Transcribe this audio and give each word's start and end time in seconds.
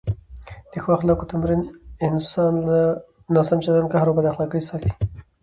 د 0.71 0.73
ښو 0.83 0.89
اخلاقو 0.97 1.29
تمرین 1.31 1.61
انسان 2.07 2.53
له 2.67 2.79
ناسم 3.35 3.59
چلند، 3.65 3.91
قهر 3.93 4.07
او 4.09 4.15
بد 4.17 4.25
اخلاقۍ 4.31 4.61
ساتي. 4.69 4.91